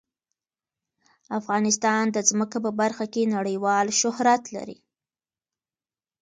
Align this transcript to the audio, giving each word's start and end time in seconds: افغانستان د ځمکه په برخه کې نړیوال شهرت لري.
افغانستان 1.39 2.03
د 2.11 2.17
ځمکه 2.29 2.57
په 2.65 2.71
برخه 2.79 3.05
کې 3.13 3.31
نړیوال 3.35 3.87
شهرت 3.99 4.43
لري. 4.55 4.77